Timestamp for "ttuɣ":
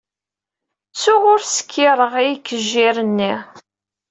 0.91-1.23